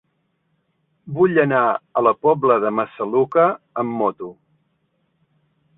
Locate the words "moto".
4.01-4.35